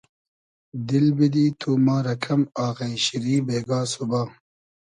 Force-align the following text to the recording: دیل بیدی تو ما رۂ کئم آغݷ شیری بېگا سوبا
دیل 0.87 1.07
بیدی 1.17 1.45
تو 1.59 1.69
ما 1.85 1.97
رۂ 2.05 2.13
کئم 2.23 2.41
آغݷ 2.65 2.93
شیری 3.05 3.35
بېگا 3.45 3.81
سوبا 3.91 4.21